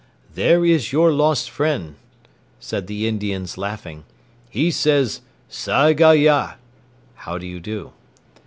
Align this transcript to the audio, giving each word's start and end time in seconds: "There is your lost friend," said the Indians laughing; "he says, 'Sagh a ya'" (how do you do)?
"There 0.33 0.65
is 0.65 0.91
your 0.91 1.11
lost 1.11 1.47
friend," 1.51 1.93
said 2.59 2.87
the 2.87 3.07
Indians 3.07 3.55
laughing; 3.55 4.03
"he 4.49 4.71
says, 4.71 5.21
'Sagh 5.47 6.01
a 6.01 6.15
ya'" 6.15 6.53
(how 7.13 7.37
do 7.37 7.45
you 7.45 7.59
do)? 7.59 7.91